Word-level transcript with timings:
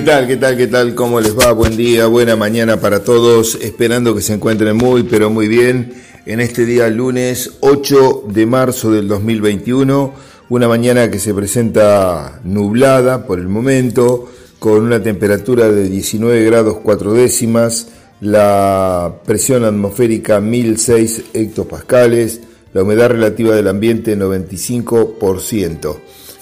¿Qué 0.00 0.06
tal? 0.06 0.26
¿Qué 0.26 0.36
tal? 0.38 0.56
¿Qué 0.56 0.66
tal? 0.66 0.94
¿Cómo 0.94 1.20
les 1.20 1.38
va? 1.38 1.52
Buen 1.52 1.76
día, 1.76 2.06
buena 2.06 2.34
mañana 2.34 2.80
para 2.80 3.04
todos. 3.04 3.58
Esperando 3.60 4.14
que 4.14 4.22
se 4.22 4.32
encuentren 4.32 4.74
muy, 4.74 5.02
pero 5.02 5.28
muy 5.28 5.46
bien 5.46 5.92
en 6.24 6.40
este 6.40 6.64
día 6.64 6.88
lunes 6.88 7.58
8 7.60 8.24
de 8.28 8.46
marzo 8.46 8.90
del 8.90 9.08
2021. 9.08 10.14
Una 10.48 10.68
mañana 10.68 11.10
que 11.10 11.18
se 11.18 11.34
presenta 11.34 12.40
nublada 12.44 13.26
por 13.26 13.40
el 13.40 13.48
momento, 13.48 14.32
con 14.58 14.84
una 14.84 15.02
temperatura 15.02 15.70
de 15.70 15.90
19 15.90 16.44
grados 16.46 16.78
4 16.82 17.12
décimas, 17.12 17.88
la 18.22 19.16
presión 19.26 19.66
atmosférica 19.66 20.40
1006 20.40 21.24
hectopascales, 21.34 22.40
la 22.72 22.84
humedad 22.84 23.10
relativa 23.10 23.54
del 23.54 23.68
ambiente 23.68 24.16
95%. 24.16 25.96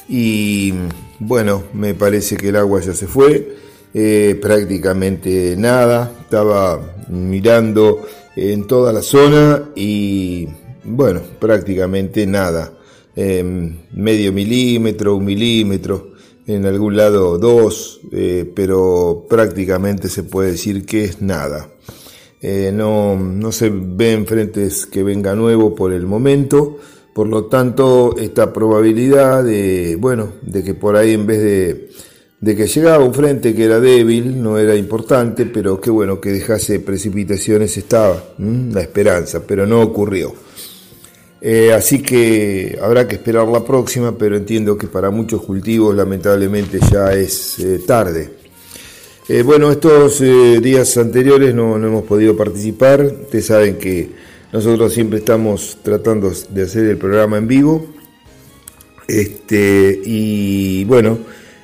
Y 0.09 0.75
bueno, 1.19 1.65
me 1.73 1.95
parece 1.95 2.37
que 2.37 2.49
el 2.49 2.57
agua 2.57 2.81
ya 2.81 2.95
se 2.95 3.07
fue, 3.07 3.57
eh, 3.95 4.39
prácticamente 4.41 5.55
nada, 5.57 6.13
estaba 6.21 6.95
mirando 7.09 8.07
en 8.37 8.67
toda 8.67 8.93
la 8.93 9.03
zona 9.03 9.71
y 9.75 10.47
bueno, 10.85 11.21
prácticamente 11.39 12.27
nada, 12.27 12.73
em, 13.17 13.79
medio 13.93 14.33
milímetro, 14.33 15.17
un 15.17 15.25
milímetro, 15.25 16.13
en 16.47 16.65
algún 16.65 16.97
lado 16.97 17.37
dos, 17.39 18.01
eh, 18.13 18.51
pero 18.55 19.27
prácticamente 19.29 20.09
se 20.09 20.23
puede 20.23 20.53
decir 20.53 20.87
que 20.87 21.05
es 21.05 21.21
nada. 21.21 21.69
Eh, 22.41 22.71
no, 22.73 23.17
no 23.17 23.53
se 23.53 23.69
ven 23.71 24.25
frentes 24.27 24.87
que 24.87 25.03
venga 25.03 25.35
nuevo 25.35 25.75
por 25.75 25.93
el 25.93 26.07
momento, 26.07 26.79
por 27.19 27.27
lo 27.27 27.47
tanto, 27.47 28.15
esta 28.17 28.53
probabilidad 28.53 29.43
de, 29.43 29.97
bueno, 29.99 30.35
de 30.41 30.63
que 30.63 30.75
por 30.75 30.95
ahí 30.95 31.15
en 31.15 31.27
vez 31.27 31.43
de, 31.43 31.91
de 32.41 32.55
que 32.55 32.69
llegaba 32.69 33.05
un 33.05 33.13
frente 33.13 33.57
que 33.57 33.65
era 33.65 33.81
débil, 33.81 34.41
no 34.41 34.57
era 34.57 34.77
importante, 34.77 35.45
pero 35.45 35.81
que 35.81 35.91
bueno, 35.91 36.21
que 36.21 36.31
dejase 36.31 36.79
precipitaciones 36.79 37.77
estaba, 37.77 38.23
la 38.39 38.81
esperanza, 38.83 39.43
pero 39.45 39.67
no 39.67 39.83
ocurrió. 39.83 40.33
Eh, 41.41 41.73
así 41.73 42.03
que 42.03 42.79
habrá 42.81 43.09
que 43.09 43.17
esperar 43.17 43.49
la 43.49 43.65
próxima, 43.65 44.17
pero 44.17 44.37
entiendo 44.37 44.79
que 44.79 44.87
para 44.87 45.11
muchos 45.11 45.43
cultivos 45.43 45.97
lamentablemente 45.97 46.79
ya 46.89 47.13
es 47.15 47.59
eh, 47.59 47.81
tarde. 47.85 48.31
Eh, 49.29 49.43
bueno, 49.43 49.73
estos 49.73 50.21
días 50.21 50.97
anteriores 50.97 51.53
no, 51.53 51.79
no, 51.79 51.89
hemos 51.89 52.05
podido 52.05 52.37
participar. 52.37 53.03
Ustedes 53.03 53.47
saben 53.47 53.77
que 53.77 54.29
nosotros 54.53 54.95
siempre 54.95 55.19
estamos 55.19 55.79
tratando 55.83 56.33
de 56.51 56.63
hacer 56.63 56.87
el 56.87 56.97
programa 56.97 57.37
en 57.37 57.47
vivo. 57.47 57.87
Este, 59.07 60.01
y 60.05 60.85
bueno, 60.85 61.19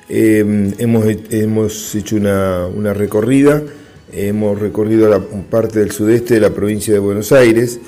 em, 0.07 0.73
hemos, 0.77 1.05
hemos, 1.31 1.95
hecho 1.95 2.15
una, 2.15 2.93
recorrida, 2.93 3.63
hemos 4.13 4.59
recorrido 4.59 5.09
la 5.09 5.19
parte 5.19 5.79
del 5.79 5.91
sudeste 5.91 6.35
de 6.35 6.41
la 6.41 6.51
provincia 6.51 6.93
de 6.93 6.99
Buenos 6.99 7.31
Aires. 7.31 7.79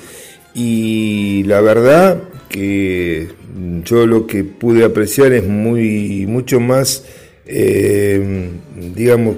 Y 0.54 1.44
la 1.44 1.60
verdad 1.60 2.20
que 2.48 3.28
yo 3.84 4.06
lo 4.06 4.26
que 4.26 4.42
pude 4.42 4.84
apreciar 4.84 5.32
es 5.32 5.46
muy 5.46 6.26
mucho 6.26 6.58
más, 6.58 7.04
em, 7.46 8.50
digamos, 8.94 9.36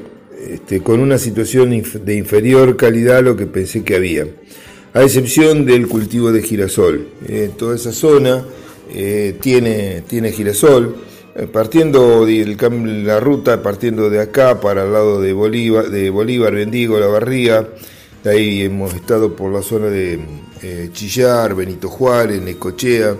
este, 0.48 0.80
con 0.80 1.00
una 1.00 1.18
situación 1.18 1.70
de 1.70 2.14
inferior 2.14 2.76
calidad 2.78 3.18
a 3.18 3.22
lo 3.22 3.36
que 3.36 3.46
pensé 3.46 3.84
que 3.84 3.96
había 3.96 4.26
a 4.92 5.02
excepción 5.02 5.64
del 5.64 5.86
cultivo 5.86 6.32
de 6.32 6.42
girasol. 6.42 7.08
Eh, 7.28 7.50
toda 7.56 7.76
esa 7.76 7.92
zona 7.92 8.44
eh, 8.92 9.36
tiene, 9.40 10.02
tiene 10.02 10.32
girasol. 10.32 10.96
Eh, 11.36 11.46
partiendo 11.46 12.26
de 12.26 12.56
la 13.04 13.20
ruta, 13.20 13.62
partiendo 13.62 14.10
de 14.10 14.20
acá 14.20 14.60
para 14.60 14.84
el 14.84 14.92
lado 14.92 15.20
de 15.20 15.32
Bolívar, 15.32 15.88
de 15.88 16.10
Bolívar, 16.10 16.52
Bendigo, 16.52 16.98
La 16.98 17.06
Barría, 17.06 17.68
de 18.24 18.30
ahí 18.30 18.62
hemos 18.62 18.92
estado 18.94 19.36
por 19.36 19.52
la 19.52 19.62
zona 19.62 19.86
de 19.86 20.18
Chillar, 20.92 21.54
Benito 21.54 21.88
Juárez, 21.88 22.42
Necochea, 22.42 23.16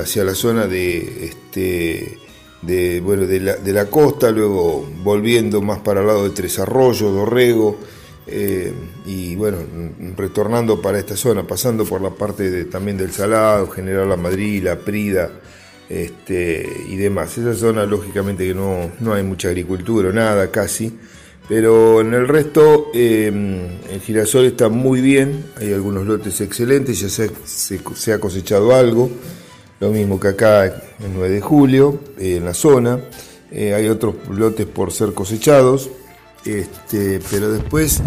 hacia 0.00 0.22
la 0.22 0.34
zona 0.34 0.66
de 0.66 1.24
este 1.24 2.18
bueno, 3.02 3.24
la, 3.26 3.56
de 3.56 3.72
la 3.72 3.86
costa, 3.86 4.30
luego 4.30 4.86
volviendo 5.02 5.62
más 5.62 5.80
para 5.80 6.02
el 6.02 6.06
lado 6.06 6.24
de 6.24 6.30
Tres 6.30 6.58
Arroyos, 6.58 7.12
Dorrego, 7.12 7.78
eh, 8.30 8.72
y 9.06 9.34
bueno, 9.36 9.58
retornando 10.16 10.80
para 10.80 10.98
esta 10.98 11.16
zona, 11.16 11.46
pasando 11.46 11.84
por 11.84 12.00
la 12.00 12.10
parte 12.10 12.66
también 12.66 12.96
del 12.96 13.12
Salado, 13.12 13.68
General 13.68 14.08
La 14.08 14.16
Madrid, 14.16 14.62
La 14.62 14.76
Prida 14.76 15.30
este, 15.88 16.66
y 16.88 16.96
demás. 16.96 17.36
Esa 17.38 17.54
zona 17.54 17.86
lógicamente 17.86 18.46
que 18.46 18.54
no, 18.54 18.90
no, 19.00 19.14
hay 19.14 19.22
mucha 19.22 19.48
agricultura, 19.48 20.12
nada 20.12 20.50
casi, 20.50 20.92
pero 21.48 22.00
en 22.00 22.12
el 22.12 22.28
resto 22.28 22.90
eh, 22.92 23.32
el 23.90 24.00
girasol 24.00 24.44
está 24.44 24.68
muy 24.68 25.00
bien, 25.00 25.46
hay 25.56 25.72
algunos 25.72 26.06
lotes 26.06 26.40
excelentes, 26.40 27.00
ya 27.00 27.08
se, 27.08 27.30
se, 27.46 28.12
ha 28.12 28.20
cosechado 28.20 28.74
algo, 28.74 29.10
lo 29.80 29.90
mismo 29.90 30.20
que 30.20 30.28
acá 30.28 30.66
en 30.66 31.14
9 31.14 31.30
de 31.30 31.40
julio, 31.40 32.00
eh, 32.18 32.36
en 32.36 32.44
la 32.44 32.54
zona, 32.54 33.00
hay 33.50 33.88
otros 33.88 34.14
lotes 34.28 34.66
por 34.66 34.92
ser 34.92 35.14
cosechados 35.14 35.88
este, 36.44 37.20
pero 37.30 37.50
después 37.50 38.02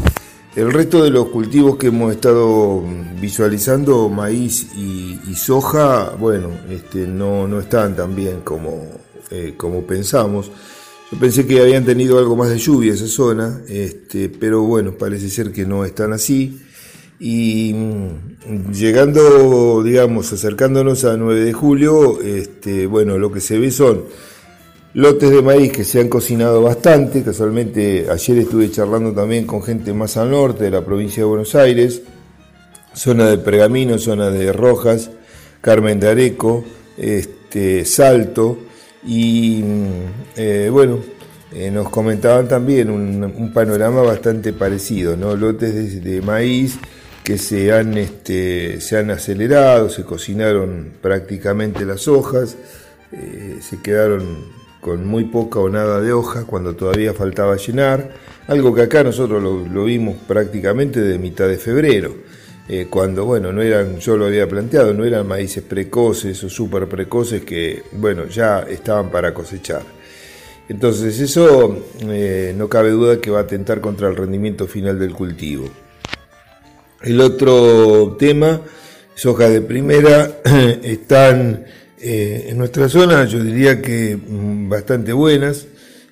el 0.55 0.71
resto 0.73 1.03
de 1.03 1.11
los 1.11 1.27
cultivos 1.27 1.77
que 1.77 1.87
hemos 1.87 2.11
estado 2.13 2.83
visualizando, 3.21 4.09
maíz 4.09 4.67
y, 4.75 5.17
soja, 5.35 6.11
bueno, 6.19 6.49
este, 6.69 7.07
no, 7.07 7.47
no 7.47 7.61
están 7.61 7.95
tan 7.95 8.13
bien 8.15 8.41
como, 8.41 8.85
eh, 9.29 9.53
como 9.55 9.83
pensamos. 9.83 10.51
Yo 11.09 11.17
pensé 11.17 11.47
que 11.47 11.61
habían 11.61 11.85
tenido 11.85 12.19
algo 12.19 12.35
más 12.35 12.49
de 12.49 12.57
lluvia 12.57 12.93
esa 12.93 13.07
zona, 13.07 13.61
este, 13.67 14.27
pero 14.27 14.63
bueno, 14.63 14.91
parece 14.97 15.29
ser 15.29 15.53
que 15.53 15.65
no 15.65 15.85
están 15.85 16.11
así. 16.11 16.59
Y 17.17 17.73
mm, 17.73 18.71
llegando, 18.73 19.81
digamos, 19.83 20.33
acercándonos 20.33 21.05
a 21.05 21.15
9 21.15 21.45
de 21.45 21.53
julio, 21.53 22.19
bueno, 22.89 23.17
lo 23.17 23.31
que 23.31 23.39
se 23.39 23.57
ve 23.57 23.71
son 23.71 24.03
lotes 24.93 25.29
de 25.29 25.41
maíz 25.41 25.71
que 25.71 25.83
se 25.83 25.99
han 25.99 26.09
cocinado 26.09 26.61
bastante. 26.61 27.23
Casualmente 27.23 28.07
ayer 28.09 28.37
estuve 28.39 28.71
charlando 28.71 29.13
también 29.13 29.45
con 29.45 29.63
gente 29.63 29.93
más 29.93 30.17
al 30.17 30.31
norte 30.31 30.65
de 30.65 30.71
la 30.71 30.83
provincia 30.83 31.23
de 31.23 31.29
Buenos 31.29 31.55
Aires, 31.55 32.01
zona 32.93 33.27
de 33.27 33.37
Pergamino, 33.37 33.97
zona 33.97 34.29
de 34.29 34.51
Rojas, 34.51 35.11
Carmen 35.61 35.99
de 35.99 36.09
Areco, 36.09 36.63
este, 36.97 37.85
Salto 37.85 38.57
y 39.05 39.61
mm, 39.63 39.87
eh, 40.37 40.69
bueno, 40.71 40.99
eh, 41.53 41.71
nos 41.71 41.89
comentaban 41.89 42.47
también 42.47 42.89
un, 42.89 43.51
panorama 43.53 44.01
bastante 44.01 44.53
parecido, 44.53 45.17
¿no? 45.17 45.35
Lotes 45.35 46.03
de, 46.03 46.21
maíz 46.21 46.77
que 47.23 47.37
se 47.37 47.71
han, 47.73 47.97
este, 47.97 48.79
se 48.81 48.97
han 48.97 49.11
acelerado, 49.11 49.89
se 49.89 50.03
cocinaron 50.03 50.93
prácticamente 51.01 51.85
las 51.85 52.07
hojas, 52.07 52.55
eh, 53.11 53.59
se 53.61 53.81
quedaron 53.81 54.60
con 54.81 55.05
muy 55.05 55.25
poca 55.25 55.59
o 55.59 55.69
nada 55.69 56.01
de 56.01 56.11
hoja 56.11 56.45
cuando 56.45 56.75
todavía 56.75 57.13
faltaba 57.13 57.55
llenar, 57.55 58.09
algo 58.47 58.73
que 58.73 58.81
acá 58.81 59.03
nosotros 59.03 59.41
lo, 59.41 59.83
vimos 59.85 60.17
prácticamente 60.27 60.99
de 60.99 61.19
mitad 61.19 61.47
de 61.47 61.57
febrero, 61.57 62.15
eh, 62.67 62.87
cuando, 62.89 63.25
bueno, 63.25 63.53
no 63.53 63.61
eran, 63.61 63.99
yo 63.99 64.17
lo 64.17 64.25
había 64.25 64.47
planteado, 64.49 64.93
no 64.93 65.05
eran 65.05 65.27
maíces 65.27 65.63
precoces 65.63 66.43
o 66.43 66.49
súper 66.49 66.87
precoces 66.89 67.43
que, 67.43 67.83
bueno, 67.93 68.25
ya 68.25 68.61
estaban 68.61 69.11
para 69.11 69.33
cosechar. 69.33 69.83
Entonces 70.67 71.19
eso 71.19 71.85
eh, 72.07 72.53
no 72.57 72.67
cabe 72.69 72.91
duda 72.91 73.19
que 73.19 73.29
va 73.29 73.39
a 73.39 73.43
atentar 73.43 73.81
contra 73.81 74.07
el 74.07 74.15
rendimiento 74.15 74.67
final 74.67 74.97
del 74.97 75.13
cultivo. 75.13 75.69
El 77.03 77.19
otro 77.19 78.15
tema, 78.17 78.61
soja 79.13 79.49
de 79.49 79.61
primera, 79.61 80.39
están 80.83 81.65
eh, 82.03 82.47
en 82.49 82.57
nuestra 82.57 82.89
zona 82.89 83.25
yo 83.25 83.43
diría 83.43 83.79
que 83.79 84.17
mm, 84.17 84.69
bastante 84.69 85.13
buenas, 85.13 85.67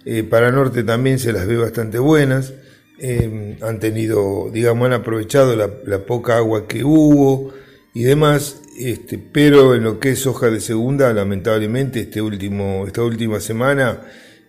eh, 0.06 0.24
para 0.24 0.52
norte 0.52 0.84
también 0.84 1.18
se 1.18 1.34
las 1.34 1.48
ve 1.48 1.58
bastante 1.58 1.98
buenas, 1.98 2.54
eh, 3.00 3.58
han 3.62 3.80
tenido, 3.80 4.52
digamos, 4.54 4.86
han 4.86 4.94
aprovechado 4.94 5.56
la, 5.56 6.06
poca 6.06 6.38
agua 6.38 6.68
que 6.68 6.84
hubo 6.84 7.54
y 7.96 8.04
demás, 8.04 8.62
este, 8.78 9.18
pero 9.18 9.74
en 9.74 9.84
lo 9.84 10.00
que 10.00 10.12
es 10.12 10.28
hoja 10.28 10.52
de 10.52 10.62
segunda, 10.62 11.12
lamentablemente 11.12 12.02
este 12.02 12.22
último, 12.22 12.86
esta 12.86 13.04
última 13.04 13.40
semana 13.40 14.02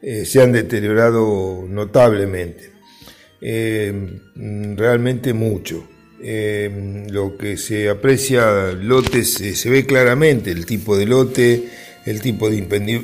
se 0.02 0.40
han 0.40 0.52
deteriorado 0.52 1.66
notablemente, 1.68 2.70
realmente 4.76 5.34
mucho. 5.34 5.86
Eh, 6.22 7.06
lo 7.10 7.38
que 7.38 7.56
se 7.56 7.88
aprecia 7.88 8.72
lotes, 8.72 9.40
eh, 9.40 9.54
se 9.54 9.70
ve 9.70 9.86
claramente 9.86 10.50
el 10.50 10.66
tipo 10.66 10.94
de 10.96 11.06
lote, 11.06 11.64
el 12.04 12.20
tipo 12.20 12.50
de 12.50 12.58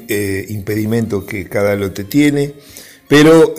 eh, 0.09 0.47
impedimento 0.51 1.25
que 1.25 1.47
cada 1.47 1.75
lote 1.77 2.05
tiene, 2.05 2.53
pero 3.09 3.55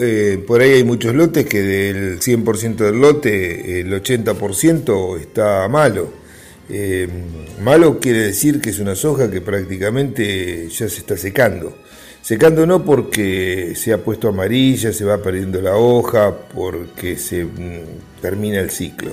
por 0.46 0.62
ahí 0.62 0.72
hay 0.72 0.84
muchos 0.84 1.16
lotes 1.16 1.46
que 1.46 1.62
del 1.62 2.20
100% 2.20 2.76
del 2.76 3.00
lote, 3.00 3.80
el 3.80 3.92
80% 3.94 5.20
está 5.22 5.68
malo. 5.70 6.12
malo 7.64 8.00
quiere 8.00 8.20
decir 8.20 8.60
que 8.60 8.72
es 8.72 8.80
una 8.80 8.94
soja 8.96 9.32
que 9.32 9.40
prácticamente 9.40 10.68
ya 10.70 10.90
se 10.90 11.00
está 11.00 11.16
secando. 11.16 11.78
Secando 12.22 12.66
no 12.66 12.84
porque 12.84 13.74
se 13.76 13.94
ha 13.94 14.04
puesto 14.04 14.28
amarilla, 14.28 14.92
se 14.92 15.06
va 15.06 15.22
perdiendo 15.22 15.62
la 15.62 15.78
hoja, 15.78 16.36
porque 16.54 17.16
se 17.16 17.46
mm, 17.46 18.20
termina 18.22 18.60
el 18.60 18.70
ciclo. 18.70 19.12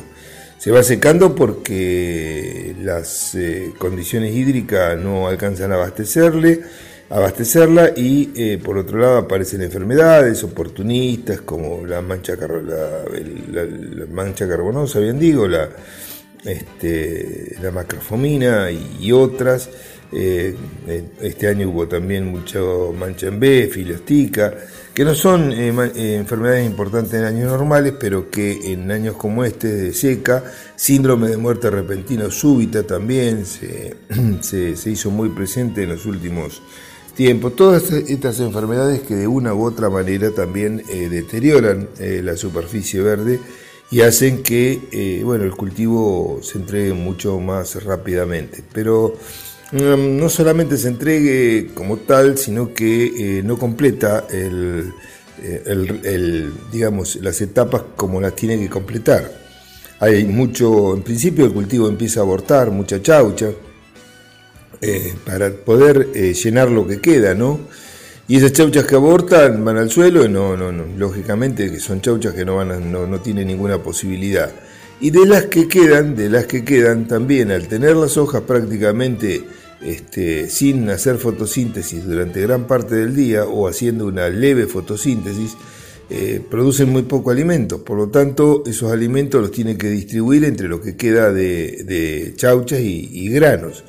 Se 0.65 0.71
va 0.71 0.83
secando 0.83 1.35
porque 1.35 2.75
las 2.81 3.35
eh, 3.35 3.75
condiciones 3.77 4.35
hídricas 4.35 4.99
no 4.99 5.29
alcanzan 5.29 5.73
a 5.73 5.75
abastecerle, 5.75 6.63
abastecerla 7.11 7.91
y 7.95 8.33
eh, 8.35 8.59
por 8.65 8.79
otro 8.79 8.99
lado 8.99 9.19
aparecen 9.19 9.61
enfermedades 9.61 10.43
oportunistas 10.43 11.43
como 11.43 11.85
la 11.87 12.01
mancha, 12.01 12.35
la, 12.37 13.67
mancha 14.11 14.49
carbonosa, 14.49 15.01
bien 15.01 15.19
digo, 15.19 15.47
la, 15.47 15.69
este, 16.47 17.57
la 17.61 17.71
macrofomina 17.71 18.71
y 18.71 19.13
otras. 19.13 19.69
Eh, 20.11 20.57
este 21.21 21.47
año 21.47 21.69
hubo 21.69 21.87
también 21.87 22.25
mucho 22.25 22.95
mancha 22.99 23.27
en 23.27 23.39
B, 23.39 23.69
filiostica, 23.71 24.55
que 24.95 25.05
no 25.05 25.15
son 25.17 25.53
eh, 25.53 25.75
eh, 25.97 26.17
enfermedades 26.17 26.65
importantes 26.65 27.15
en 27.15 27.25
años 27.25 27.51
normales, 27.51 27.95
pero 27.99 28.31
que 28.31 28.73
en 28.73 28.91
años 28.93 29.17
como 29.17 29.45
este 29.45 29.67
de 29.69 29.93
seca, 29.93 30.45
síndrome 30.77 31.29
de 31.29 31.37
muerte 31.37 31.69
repentina 31.69 32.31
súbita 32.31 32.85
también 32.85 33.45
se, 33.45 33.97
se, 34.41 34.91
hizo 34.91 35.11
muy 35.11 35.31
presente 35.31 35.83
en 35.83 35.91
los 35.91 36.07
últimos 36.07 36.63
tiempos. 37.17 37.57
Todas 37.57 37.91
estas 37.91 38.39
enfermedades 38.39 39.03
que 39.03 39.17
de 39.17 39.27
una 39.27 39.53
u 39.53 39.65
otra 39.65 39.91
manera 39.91 40.31
también 40.31 40.83
deterioran 40.87 41.89
la 41.99 42.37
superficie 42.37 43.01
verde 43.03 43.39
y 43.91 44.01
hacen 44.01 44.43
que 44.43 45.21
bueno, 45.25 45.45
el 45.45 45.53
cultivo 45.53 46.41
se 46.43 46.59
entregue 46.59 46.93
mucho 46.93 47.39
más 47.39 47.85
rápidamente. 47.85 48.65
Pero 48.73 49.15
no 49.73 50.29
solamente 50.29 50.77
se 50.77 50.89
entregue 50.89 51.71
como 51.75 51.97
tal, 51.99 52.39
sino 52.39 52.73
que 52.73 53.39
eh, 53.39 53.43
no 53.43 53.59
completa 53.59 54.27
eh, 54.31 54.85
el, 55.67 56.53
digamos, 56.71 57.17
las 57.17 57.41
etapas 57.41 57.83
como 57.97 58.21
las 58.21 58.37
tiene 58.37 58.59
que 58.59 58.69
completar. 58.69 59.33
Hay 60.01 60.25
mucho, 60.25 60.95
en 60.95 61.03
principio 61.03 61.45
el 61.45 61.53
cultivo 61.53 61.89
empieza 61.89 62.21
a 62.21 62.23
abortar, 62.23 62.71
mucha 62.71 63.01
chaucha, 63.01 63.51
eh, 64.81 65.15
para 65.25 65.51
poder 65.51 66.13
llenar 66.13 66.71
lo 66.71 66.87
que 66.87 67.01
queda, 67.01 67.35
¿no? 67.35 67.61
Y 68.27 68.37
esas 68.37 68.53
chauchas 68.53 68.85
que 68.85 68.95
abortan 68.95 69.65
van 69.65 69.77
al 69.77 69.91
suelo, 69.91 70.29
no, 70.29 70.57
no, 70.57 70.73
no, 70.73 70.85
lógicamente 70.97 71.71
que 71.71 71.79
son 71.79 72.01
chauchas 72.01 72.33
que 72.33 72.45
no, 72.45 72.57
van 72.57 72.91
no, 72.91 73.07
no 73.07 73.21
tienen 73.21 73.49
ninguna 73.49 73.83
posibilidad. 73.83 74.51
Y 75.01 75.11
de 75.11 75.27
las 75.27 75.47
que 75.47 75.69
quedan, 75.69 76.17
de 76.17 76.31
las 76.31 76.47
que 76.47 76.65
quedan 76.65 77.09
también, 77.09 77.51
al 77.51 77.69
tener 77.69 77.97
las 77.97 78.17
hojas 78.17 78.43
prácticamente 78.43 79.45
este, 79.85 80.49
sin 80.49 80.89
hacer 80.89 81.19
fotosíntesis 81.19 82.07
durante 82.07 82.41
gran 82.41 82.67
parte 82.67 82.95
del 82.95 83.15
día 83.15 83.45
o 83.45 83.69
haciendo 83.69 84.07
una 84.07 84.29
leve 84.31 84.67
fotosíntesis, 84.67 85.57
eh, 86.11 86.41
producen 86.51 86.91
muy 86.91 87.03
poco 87.03 87.31
alimento. 87.31 87.85
Por 87.85 87.97
lo 87.97 88.09
tanto, 88.09 88.63
esos 88.67 88.93
alimentos 88.93 89.41
los 89.41 89.51
tiene 89.51 89.77
que 89.77 89.89
distribuir 89.89 90.45
entre 90.45 90.69
lo 90.69 90.81
que 90.81 90.97
queda 90.97 91.33
de, 91.33 92.33
chauchas 92.37 92.81
y, 92.81 93.29
granos. 93.31 93.85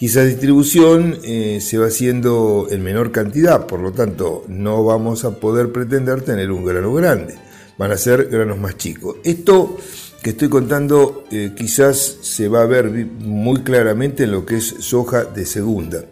Y 0.00 0.06
esa 0.06 0.24
distribución 0.24 1.18
eh, 1.24 1.58
se 1.60 1.78
va 1.78 1.86
haciendo 1.86 2.68
en 2.70 2.82
menor 2.82 3.10
cantidad, 3.10 3.66
por 3.66 3.80
lo 3.80 3.92
tanto, 3.92 4.44
no 4.48 4.84
vamos 4.84 5.24
a 5.24 5.40
poder 5.40 5.72
pretender 5.72 6.22
tener 6.22 6.52
un 6.52 6.64
grano 6.64 6.92
grande. 6.94 7.34
Van 7.76 7.90
a 7.90 7.96
ser 7.96 8.26
granos 8.26 8.58
más 8.58 8.76
chicos. 8.76 9.16
Esto 9.24 9.76
que 10.22 10.30
estoy 10.30 10.48
contando 10.48 11.24
eh, 11.30 11.52
quizás 11.56 12.18
se 12.22 12.48
va 12.48 12.62
a 12.62 12.66
ver 12.66 12.90
muy 12.90 13.62
claramente 13.62 14.24
en 14.24 14.32
lo 14.32 14.44
que 14.44 14.56
es 14.56 14.74
soja 14.80 15.24
de 15.24 15.46
segunda. 15.46 16.04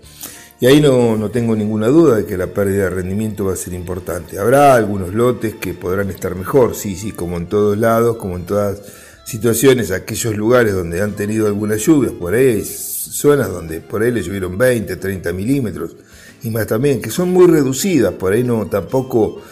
Y 0.58 0.66
ahí 0.66 0.80
no, 0.80 1.16
no, 1.16 1.30
tengo 1.30 1.54
ninguna 1.54 1.88
duda 1.88 2.16
de 2.16 2.24
que 2.24 2.38
la 2.38 2.46
pérdida 2.46 2.84
de 2.84 2.90
rendimiento 2.90 3.44
va 3.44 3.52
a 3.52 3.56
ser 3.56 3.74
importante. 3.74 4.38
Habrá 4.38 4.74
algunos 4.74 5.12
lotes 5.12 5.56
que 5.56 5.74
podrán 5.74 6.08
estar 6.08 6.34
mejor, 6.34 6.74
sí, 6.74 6.96
sí, 6.96 7.12
como 7.12 7.36
en 7.36 7.46
todos 7.46 7.76
lados, 7.76 8.16
como 8.16 8.36
en 8.36 8.46
todas 8.46 8.80
situaciones, 9.26 9.90
aquellos 9.90 10.34
lugares 10.34 10.72
donde 10.72 11.02
han 11.02 11.12
tenido 11.12 11.46
algunas 11.46 11.84
lluvias, 11.84 12.12
por 12.12 12.32
ahí 12.32 12.64
zonas 12.64 13.48
donde 13.48 13.80
por 13.80 14.02
ahí 14.02 14.12
le 14.12 14.22
llovieron 14.22 14.56
20, 14.56 14.96
30 14.96 15.32
milímetros, 15.32 15.96
y 16.42 16.50
más 16.50 16.66
también, 16.66 17.02
que 17.02 17.10
son 17.10 17.32
muy 17.32 17.46
reducidas, 17.46 18.14
por 18.14 18.32
ahí 18.32 18.44
no 18.44 18.66
tampoco 18.66 19.42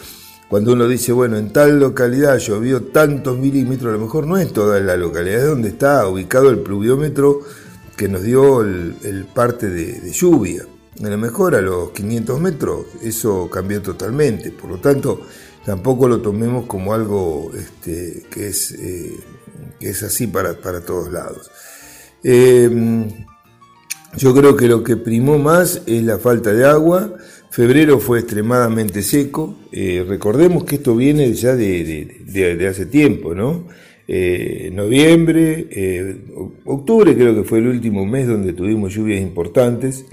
cuando 0.49 0.73
uno 0.73 0.87
dice, 0.87 1.13
bueno, 1.13 1.37
en 1.37 1.53
tal 1.53 1.81
localidad 1.81 2.39
llovió 2.39 2.83
tantos 2.83 3.39
milímetros, 3.39 3.91
a 3.91 3.97
lo 3.97 4.05
mejor 4.05 4.27
no 4.27 4.37
es 4.37 4.53
toda 4.53 4.79
la 4.81 4.97
localidad, 4.97 5.41
es 5.41 5.47
donde 5.47 5.69
está 5.69 6.07
ubicado 6.07 6.51
el 6.51 6.59
pluviómetro 6.59 7.41
que 7.97 8.09
nos 8.09 8.23
dio 8.23 8.61
el, 8.63 9.27
parte 9.35 9.69
de, 9.69 10.13
lluvia. 10.13 10.65
A 11.03 11.09
lo 11.09 11.19
mejor 11.19 11.57
a 11.57 11.61
los 11.61 11.91
500 11.91 12.41
metros 12.41 12.87
eso 13.03 13.49
cambió 13.51 13.83
totalmente, 13.83 14.53
por 14.53 14.71
lo 14.71 14.79
tanto 14.79 15.23
tampoco 15.65 16.07
lo 16.07 16.21
tomemos 16.21 16.67
como 16.67 16.93
algo 16.93 17.51
este, 17.57 18.25
que, 18.31 18.49
es, 18.49 18.73
eh, 18.73 19.17
que 19.81 19.91
es 19.91 20.03
así 20.03 20.27
para, 20.27 20.55
para 20.55 20.83
todos 20.83 21.11
lados. 21.11 21.51
Eh, 22.23 23.09
yo 24.17 24.33
creo 24.35 24.57
que 24.57 24.69
lo 24.69 24.85
que 24.85 24.97
primó 24.97 25.39
más 25.39 25.83
es 25.87 26.05
la 26.05 26.19
falta 26.19 26.53
de 26.53 26.65
agua, 26.65 27.13
Febrero 27.55 28.01
fue 28.01 28.19
extremadamente 28.19 29.01
seco. 29.01 29.55
Eh, 29.71 30.05
recordemos 30.09 30.65
que 30.65 30.75
esto 30.75 30.97
viene 30.97 31.33
ya 31.35 31.55
de, 31.55 32.67
hace 32.69 32.87
tiempo, 32.87 33.33
¿no? 33.33 33.69
Eh, 34.09 34.73
noviembre, 34.73 35.69
eh, 35.71 36.17
octubre 36.65 37.15
creo 37.15 37.33
que 37.33 37.45
fue 37.45 37.59
el 37.59 37.69
último 37.69 38.05
mes 38.07 38.27
donde 38.27 38.55
tuvimos 38.55 38.93
lluvias 38.93 39.23
importantes, 39.23 40.05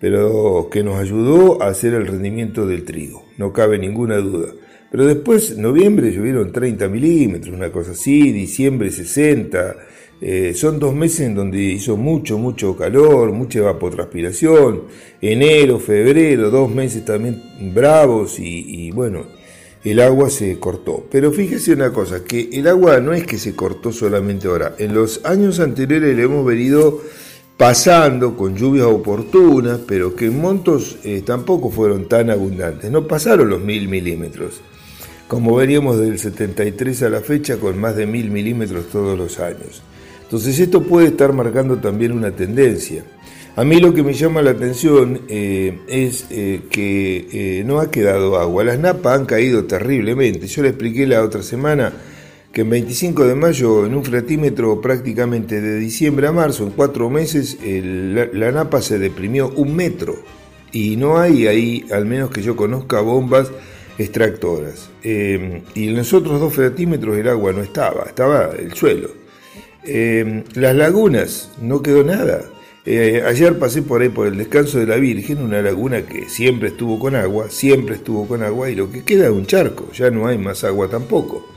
pero 0.00 0.68
que 0.70 0.82
nos 0.82 0.98
ayudó 0.98 1.62
a 1.62 1.68
hacer 1.68 1.94
el 1.94 2.06
rendimiento 2.06 2.66
del 2.66 2.84
trigo, 2.84 3.24
no 3.38 3.54
cabe 3.54 3.78
ninguna 3.78 4.18
duda. 4.18 4.52
Pero 4.90 5.06
después, 5.06 5.56
noviembre 5.56 6.12
llovieron 6.12 6.52
30 6.52 6.88
milímetros, 6.88 7.54
una 7.54 7.72
cosa 7.72 7.92
así, 7.92 8.32
diciembre 8.32 8.90
60, 8.90 9.76
eh, 10.24 10.54
son 10.54 10.78
dos 10.78 10.94
meses 10.94 11.22
en 11.26 11.34
donde 11.34 11.60
hizo 11.60 11.96
mucho, 11.96 12.38
mucho 12.38 12.76
calor, 12.76 13.32
mucha 13.32 13.58
evapotranspiración. 13.58 14.82
Enero, 15.20 15.80
febrero, 15.80 16.48
dos 16.48 16.70
meses 16.70 17.04
también 17.04 17.42
bravos 17.74 18.38
y, 18.38 18.92
bueno, 18.92 19.24
el 19.82 19.98
agua 19.98 20.30
se 20.30 20.60
cortó. 20.60 21.04
Pero 21.10 21.32
fíjese 21.32 21.72
una 21.72 21.92
cosa, 21.92 22.22
que 22.22 22.50
el 22.52 22.68
agua 22.68 23.00
no 23.00 23.12
es 23.12 23.26
que 23.26 23.36
se 23.36 23.56
cortó 23.56 23.90
solamente 23.90 24.46
ahora. 24.46 24.76
En 24.78 24.94
los 24.94 25.24
años 25.24 25.58
anteriores 25.58 26.14
le 26.14 26.22
hemos 26.22 26.46
venido 26.46 27.02
pasando 27.56 28.36
con 28.36 28.54
lluvias 28.54 28.86
oportunas, 28.86 29.80
pero 29.88 30.14
que 30.14 30.26
en 30.26 30.40
montos 30.40 30.98
eh, 31.02 31.24
tampoco 31.26 31.68
fueron 31.68 32.06
tan 32.06 32.30
abundantes. 32.30 32.92
No 32.92 33.08
pasaron 33.08 33.50
los 33.50 33.60
mil 33.60 33.88
milímetros, 33.88 34.60
como 35.26 35.56
veríamos 35.56 35.98
del 35.98 36.20
73 36.20 37.02
a 37.02 37.08
la 37.08 37.22
fecha 37.22 37.56
con 37.56 37.76
más 37.80 37.96
de 37.96 38.06
mil 38.06 38.30
milímetros 38.30 38.88
todos 38.88 39.18
los 39.18 39.40
años. 39.40 39.82
Entonces 40.32 40.58
esto 40.60 40.82
puede 40.82 41.08
estar 41.08 41.34
marcando 41.34 41.76
también 41.76 42.10
una 42.10 42.30
tendencia. 42.30 43.04
A 43.54 43.64
mí 43.64 43.78
lo 43.80 43.92
que 43.92 44.02
me 44.02 44.14
llama 44.14 44.40
la 44.40 44.52
atención 44.52 45.20
eh, 45.28 45.78
es 45.88 46.24
eh, 46.30 46.62
que 46.70 47.28
eh, 47.30 47.64
no 47.66 47.80
ha 47.80 47.90
quedado 47.90 48.38
agua. 48.38 48.64
Las 48.64 48.78
napas 48.78 49.18
han 49.18 49.26
caído 49.26 49.66
terriblemente. 49.66 50.46
Yo 50.46 50.62
le 50.62 50.70
expliqué 50.70 51.06
la 51.06 51.22
otra 51.22 51.42
semana 51.42 51.92
que 52.50 52.62
en 52.62 52.70
25 52.70 53.26
de 53.26 53.34
mayo, 53.34 53.84
en 53.84 53.94
un 53.94 54.02
fratímetro 54.02 54.80
prácticamente 54.80 55.60
de 55.60 55.78
diciembre 55.78 56.28
a 56.28 56.32
marzo, 56.32 56.64
en 56.64 56.70
cuatro 56.70 57.10
meses, 57.10 57.58
la, 57.62 58.52
napa 58.52 58.80
se 58.80 58.98
deprimió 58.98 59.50
un 59.50 59.76
metro. 59.76 60.14
Y 60.72 60.96
no 60.96 61.18
hay 61.18 61.46
ahí, 61.46 61.84
al 61.92 62.06
menos 62.06 62.30
que 62.30 62.40
yo 62.40 62.56
conozca, 62.56 63.02
bombas 63.02 63.50
extractoras. 63.98 64.88
y 65.04 65.88
en 65.88 65.94
los 65.94 66.14
otros 66.14 66.40
dos 66.40 66.54
fratímetros 66.54 67.18
el 67.18 67.28
agua 67.28 67.52
no 67.52 67.60
estaba, 67.60 68.04
estaba 68.04 68.48
el 68.58 68.72
suelo. 68.72 69.21
Eh, 69.84 70.44
las 70.54 70.76
lagunas, 70.76 71.50
no 71.60 71.82
quedó 71.82 72.04
nada. 72.04 72.44
Eh, 72.84 73.22
ayer 73.26 73.58
pasé 73.58 73.82
por 73.82 74.02
ahí 74.02 74.08
por 74.08 74.26
el 74.26 74.36
descanso 74.36 74.78
de 74.78 74.86
la 74.86 74.96
Virgen, 74.96 75.38
una 75.38 75.62
laguna 75.62 76.02
que 76.02 76.28
siempre 76.28 76.68
estuvo 76.68 76.98
con 76.98 77.14
agua, 77.14 77.48
siempre 77.48 77.96
estuvo 77.96 78.26
con 78.26 78.42
agua, 78.42 78.70
y 78.70 78.74
lo 78.74 78.90
que 78.90 79.04
queda 79.04 79.26
es 79.26 79.32
un 79.32 79.46
charco, 79.46 79.90
ya 79.92 80.10
no 80.10 80.26
hay 80.26 80.38
más 80.38 80.64
agua 80.64 80.88
tampoco. 80.88 81.48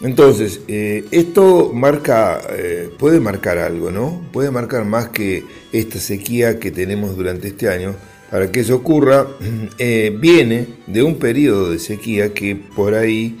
Entonces, 0.00 0.60
eh, 0.68 1.04
esto 1.12 1.72
marca, 1.72 2.40
puede 2.98 3.20
marcar 3.20 3.58
algo, 3.58 3.90
¿no? 3.90 4.26
Puede 4.32 4.50
marcar 4.50 4.84
más 4.84 5.08
que 5.08 5.44
esta 5.72 5.98
sequía 5.98 6.58
que 6.58 6.70
tenemos 6.70 7.16
durante 7.16 7.48
este 7.48 7.68
año. 7.68 7.94
Para 8.30 8.50
que 8.50 8.60
eso 8.60 8.76
ocurra, 8.76 9.26
viene 9.78 10.66
de 10.86 11.02
un 11.02 11.18
periodo 11.18 11.70
de 11.70 11.78
sequía 11.78 12.34
que 12.34 12.56
por 12.56 12.94
ahí 12.94 13.38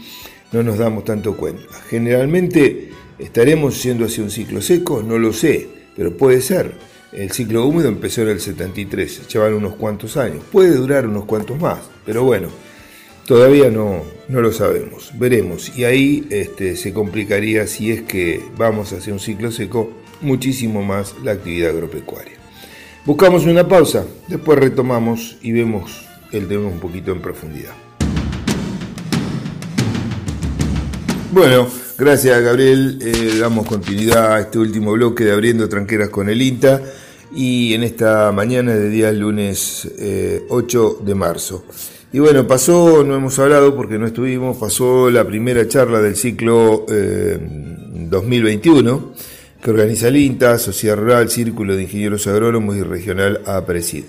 no 0.52 0.62
nos 0.62 0.78
damos 0.78 1.04
tanto 1.04 1.36
cuenta. 1.36 1.64
Generalmente, 1.90 2.90
¿Estaremos 3.18 3.80
yendo 3.82 4.06
hacia 4.06 4.24
un 4.24 4.30
ciclo 4.30 4.60
seco? 4.60 5.02
No 5.02 5.18
lo 5.18 5.32
sé, 5.32 5.68
pero 5.96 6.16
puede 6.16 6.40
ser. 6.40 6.72
El 7.12 7.30
ciclo 7.30 7.64
húmedo 7.64 7.88
empezó 7.88 8.22
en 8.22 8.28
el 8.28 8.40
73, 8.40 9.28
llevan 9.28 9.54
unos 9.54 9.76
cuantos 9.76 10.16
años. 10.16 10.42
Puede 10.50 10.72
durar 10.74 11.06
unos 11.06 11.24
cuantos 11.24 11.60
más, 11.60 11.78
pero 12.04 12.24
bueno, 12.24 12.48
todavía 13.24 13.70
no, 13.70 14.02
no 14.28 14.40
lo 14.40 14.52
sabemos. 14.52 15.12
Veremos. 15.16 15.76
Y 15.76 15.84
ahí 15.84 16.26
este, 16.30 16.74
se 16.74 16.92
complicaría 16.92 17.68
si 17.68 17.92
es 17.92 18.02
que 18.02 18.42
vamos 18.56 18.92
hacia 18.92 19.12
un 19.12 19.20
ciclo 19.20 19.52
seco 19.52 19.92
muchísimo 20.20 20.82
más 20.82 21.14
la 21.22 21.32
actividad 21.32 21.70
agropecuaria. 21.70 22.34
Buscamos 23.04 23.46
una 23.46 23.68
pausa, 23.68 24.06
después 24.26 24.58
retomamos 24.58 25.36
y 25.40 25.52
vemos 25.52 26.04
el 26.32 26.48
tema 26.48 26.66
un 26.66 26.80
poquito 26.80 27.12
en 27.12 27.22
profundidad. 27.22 27.74
Bueno, 31.32 31.68
gracias 31.98 32.40
Gabriel. 32.42 32.98
Eh, 33.00 33.38
damos 33.40 33.66
continuidad 33.66 34.34
a 34.34 34.40
este 34.40 34.58
último 34.58 34.92
bloque 34.92 35.24
de 35.24 35.32
Abriendo 35.32 35.68
Tranqueras 35.68 36.08
con 36.08 36.28
el 36.28 36.40
INTA 36.40 36.80
y 37.34 37.74
en 37.74 37.82
esta 37.82 38.30
mañana 38.32 38.74
de 38.74 38.88
día 38.88 39.12
lunes 39.12 39.88
8 40.48 41.00
de 41.04 41.14
marzo. 41.14 41.64
Y 42.12 42.20
bueno, 42.20 42.46
pasó, 42.46 43.04
no 43.04 43.16
hemos 43.16 43.38
hablado 43.38 43.74
porque 43.74 43.98
no 43.98 44.06
estuvimos, 44.06 44.56
pasó 44.56 45.10
la 45.10 45.26
primera 45.26 45.66
charla 45.66 46.00
del 46.00 46.16
ciclo 46.16 46.86
2021 46.88 49.14
que 49.64 49.70
organiza 49.70 50.08
el 50.08 50.18
INTA, 50.18 50.58
Sociedad 50.58 50.94
Rural, 50.94 51.30
Círculo 51.30 51.74
de 51.74 51.84
Ingenieros 51.84 52.26
Agrónomos 52.26 52.76
y 52.76 52.82
Regional 52.82 53.40
APRESID. 53.46 54.04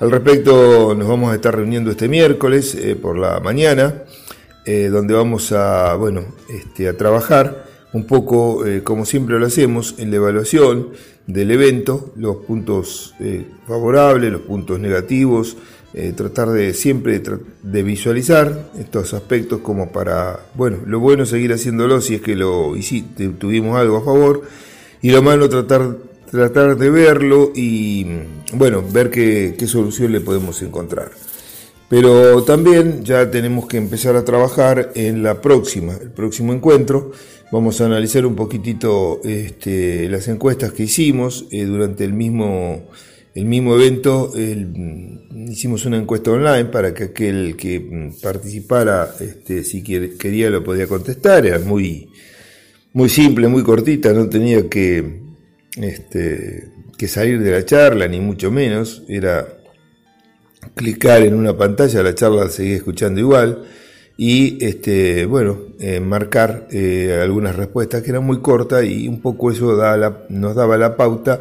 Al 0.00 0.10
respecto, 0.10 0.94
nos 0.94 1.06
vamos 1.06 1.30
a 1.30 1.34
estar 1.34 1.54
reuniendo 1.54 1.90
este 1.90 2.08
miércoles 2.08 2.74
eh, 2.74 2.96
por 2.96 3.18
la 3.18 3.38
mañana, 3.38 4.04
eh, 4.66 4.88
donde 4.88 5.14
vamos 5.14 5.52
a, 5.52 5.94
bueno, 5.94 6.22
este, 6.48 6.88
a 6.88 6.96
trabajar 6.96 7.64
un 7.92 8.06
poco, 8.06 8.66
eh, 8.66 8.82
como 8.82 9.04
siempre 9.04 9.38
lo 9.38 9.46
hacemos, 9.46 9.94
en 9.98 10.10
la 10.10 10.16
evaluación 10.16 10.90
del 11.26 11.50
evento, 11.50 12.12
los 12.16 12.36
puntos 12.38 13.14
favorables, 13.66 14.30
los 14.30 14.42
puntos 14.42 14.78
negativos, 14.78 15.56
tratar 16.16 16.50
de 16.50 16.74
siempre 16.74 17.22
de 17.62 17.82
visualizar 17.82 18.68
estos 18.78 19.14
aspectos 19.14 19.60
como 19.60 19.90
para, 19.90 20.40
bueno, 20.54 20.78
lo 20.84 21.00
bueno 21.00 21.24
seguir 21.24 21.52
haciéndolo 21.52 22.00
si 22.02 22.16
es 22.16 22.20
que 22.20 22.36
lo 22.36 22.76
hiciste, 22.76 23.28
tuvimos 23.28 23.78
algo 23.78 23.98
a 23.98 24.04
favor, 24.04 24.42
y 25.00 25.12
lo 25.12 25.22
malo 25.22 25.48
tratar 25.48 25.96
tratar 26.34 26.76
de 26.76 26.90
verlo 26.90 27.52
y, 27.54 28.04
bueno, 28.54 28.82
ver 28.92 29.08
qué, 29.08 29.54
solución 29.68 30.10
le 30.10 30.20
podemos 30.20 30.60
encontrar. 30.62 31.12
Pero 31.94 32.42
también 32.42 33.04
ya 33.04 33.30
tenemos 33.30 33.68
que 33.68 33.76
empezar 33.76 34.16
a 34.16 34.24
trabajar 34.24 34.90
en 34.96 35.22
la 35.22 35.40
próxima, 35.40 35.94
el 35.94 36.10
próximo 36.10 36.52
encuentro. 36.52 37.12
Vamos 37.52 37.80
a 37.80 37.86
analizar 37.86 38.26
un 38.26 38.34
poquitito 38.34 39.20
este, 39.22 40.08
las 40.08 40.26
encuestas 40.26 40.72
que 40.72 40.82
hicimos 40.82 41.46
eh, 41.52 41.62
durante 41.62 42.02
el 42.02 42.12
mismo, 42.12 42.88
el 43.32 43.44
mismo 43.44 43.76
evento. 43.76 44.32
hicimos 45.46 45.86
una 45.86 45.98
encuesta 45.98 46.32
online 46.32 46.64
para 46.64 46.92
que 46.92 47.04
aquel 47.04 47.54
que 47.54 48.10
participara, 48.20 49.14
este, 49.20 49.62
si 49.62 49.84
quería, 49.84 50.50
lo 50.50 50.64
podía 50.64 50.88
contestar. 50.88 51.46
Era 51.46 51.60
muy, 51.60 52.08
muy 52.92 53.08
simple, 53.08 53.46
muy 53.46 53.62
cortita, 53.62 54.12
no 54.12 54.28
tenía 54.28 54.68
que 54.68 55.20
este, 55.76 56.70
que 56.98 57.06
salir 57.06 57.40
de 57.40 57.52
la 57.52 57.64
charla, 57.64 58.08
ni 58.08 58.18
mucho 58.18 58.50
menos, 58.50 59.04
era 59.06 59.46
clicar 60.74 61.22
en 61.22 61.34
una 61.34 61.56
pantalla, 61.56 62.02
la 62.02 62.14
charla 62.14 62.48
seguía 62.48 62.76
escuchando 62.76 63.20
igual, 63.20 63.64
y 64.16 64.64
este, 64.64 65.26
bueno, 65.26 65.58
eh, 65.80 66.00
marcar 66.00 66.68
eh, 66.70 67.18
algunas 67.22 67.56
respuestas 67.56 68.02
que 68.02 68.10
eran 68.10 68.24
muy 68.24 68.40
cortas 68.40 68.84
y 68.84 69.08
un 69.08 69.20
poco 69.20 69.50
eso 69.50 69.76
nos 70.28 70.54
daba 70.54 70.76
la 70.76 70.96
pauta 70.96 71.40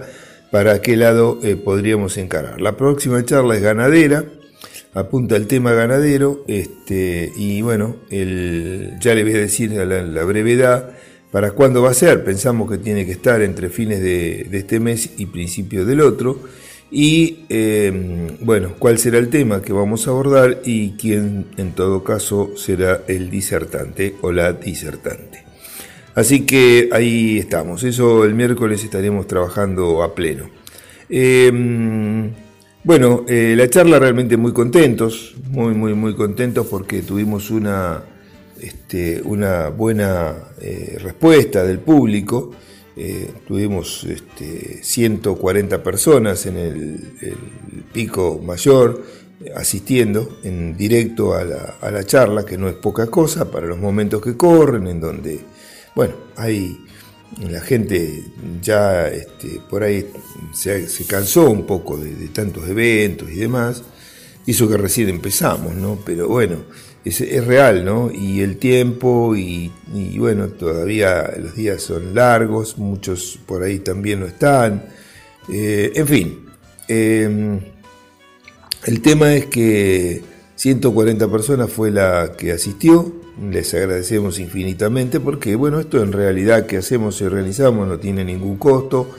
para 0.52 0.82
qué 0.82 0.98
lado 0.98 1.40
eh, 1.44 1.56
podríamos 1.56 2.18
encarar. 2.18 2.60
La 2.62 2.76
próxima 2.76 3.24
charla 3.24 3.56
es 3.56 3.62
ganadera, 3.62 4.26
apunta 4.94 5.36
el 5.36 5.48
tema 5.48 5.74
ganadero, 5.74 6.44
este, 6.48 7.32
y 7.38 7.62
bueno, 7.62 7.98
el, 8.10 8.94
ya 9.00 9.14
le 9.14 9.24
voy 9.24 9.34
a 9.34 9.40
decir 9.40 9.72
la 9.72 10.24
brevedad, 10.24 10.94
¿Para 11.34 11.50
cuándo 11.50 11.82
va 11.82 11.90
a 11.90 11.96
ser? 11.96 12.24
Pensamos 12.24 12.70
que 12.70 12.78
tiene 12.78 13.08
que 13.08 13.14
estar 13.14 13.42
entre 13.42 13.70
fines 13.72 14.00
de, 14.00 14.48
este 14.52 14.80
mes 14.80 15.10
y 15.18 15.26
principios 15.26 15.88
del 15.88 16.02
otro. 16.02 16.38
Y 16.96 17.46
em, 17.50 18.38
bueno, 18.42 18.76
¿cuál 18.78 19.00
será 19.00 19.18
el 19.18 19.30
tema 19.30 19.64
que 19.64 19.74
vamos 19.74 20.06
a 20.06 20.12
abordar 20.12 20.62
y 20.64 20.92
quién 20.92 21.48
en 21.58 21.72
todo 21.72 22.04
caso 22.04 22.52
será 22.56 23.02
el 23.08 23.32
disertante 23.32 24.16
o 24.22 24.32
la 24.32 24.54
disertante? 24.54 25.44
Así 26.14 26.46
que 26.46 26.90
ahí 26.92 27.40
estamos. 27.40 27.84
Eso 27.84 28.26
el 28.26 28.36
miércoles 28.36 28.84
estaremos 28.84 29.26
trabajando 29.26 30.04
a 30.04 30.14
pleno. 30.14 30.52
Em, 31.10 32.32
bueno, 32.84 33.26
eh, 33.28 33.56
la 33.58 33.68
charla 33.72 33.98
realmente 33.98 34.38
muy 34.38 34.54
contentos, 34.54 35.34
muy, 35.50 35.74
muy, 35.74 35.96
muy 35.96 36.14
contentos 36.14 36.68
porque 36.68 37.02
tuvimos 37.02 37.50
una 37.50 38.04
este, 38.62 39.20
una 39.26 39.70
buena 39.70 40.36
eh, 40.62 40.98
respuesta 41.02 41.64
del 41.64 41.80
público. 41.80 42.52
Eh, 42.96 43.34
tuvimos 43.48 44.04
este, 44.04 44.84
140 44.84 45.82
personas 45.82 46.46
en 46.46 46.58
el, 46.58 47.14
pico 47.92 48.40
mayor 48.44 49.04
asistiendo 49.56 50.40
en 50.44 50.78
directo 50.78 51.34
a 51.34 51.44
la, 51.44 52.04
charla, 52.06 52.46
que 52.46 52.58
no 52.58 52.68
es 52.68 52.76
poca 52.76 53.08
cosa 53.08 53.52
para 53.52 53.68
los 53.68 53.78
momentos 53.78 54.22
que 54.22 54.38
corren, 54.38 54.88
en 54.88 55.02
donde, 55.02 55.40
bueno, 55.96 56.14
hay 56.36 56.80
la 57.50 57.62
gente 57.62 58.24
ya 58.62 59.08
este, 59.08 59.60
por 59.70 59.84
ahí 59.84 60.08
se, 60.54 60.88
cansó 61.08 61.50
un 61.50 61.66
poco 61.66 61.98
de, 61.98 62.14
de, 62.16 62.28
tantos 62.28 62.68
eventos 62.70 63.30
y 63.32 63.36
demás, 63.36 63.84
hizo 64.46 64.68
que 64.70 64.78
recién 64.78 65.10
empezamos, 65.10 65.76
¿no? 65.76 66.00
Pero 66.06 66.28
bueno, 66.28 66.58
es, 67.06 67.46
real, 67.46 67.84
¿no? 67.84 68.12
Y 68.12 68.42
el 68.42 68.58
tiempo 68.58 69.36
y, 69.36 69.72
bueno, 70.18 70.48
todavía 70.50 71.34
los 71.38 71.56
días 71.56 71.82
son 71.82 72.16
largos, 72.16 72.78
muchos 72.78 73.40
por 73.46 73.64
ahí 73.64 73.80
también 73.80 74.22
no 74.22 74.26
están. 74.26 74.86
Eh, 75.52 75.92
en 75.96 76.08
fin, 76.08 76.46
em, 76.88 77.60
el 78.86 79.02
tema 79.02 79.34
es 79.34 79.48
que 79.48 80.22
140 80.56 81.30
personas 81.30 81.70
fue 81.70 81.92
la 81.92 82.34
que 82.38 82.52
asistió, 82.54 83.14
les 83.52 83.74
agradecemos 83.74 84.40
infinitamente 84.40 85.20
porque, 85.20 85.56
bueno, 85.56 85.80
esto 85.80 86.02
en 86.02 86.12
realidad 86.12 86.66
que 86.66 86.78
hacemos 86.78 87.20
y 87.22 87.28
realizamos 87.28 87.88
no 87.88 87.98
tiene 87.98 88.24
ningún 88.24 88.58
costo 88.58 89.10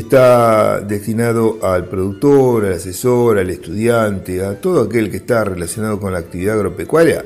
está 0.00 0.80
destinado 0.80 1.58
al 1.62 1.88
productor, 1.88 2.66
al 2.66 2.74
asesor, 2.74 3.38
al 3.38 3.50
estudiante, 3.50 4.44
a 4.44 4.60
todo 4.60 4.82
aquel 4.82 5.10
que 5.10 5.18
está 5.18 5.44
relacionado 5.44 6.00
con 6.00 6.12
la 6.12 6.18
actividad 6.18 6.56
agropecuaria. 6.56 7.24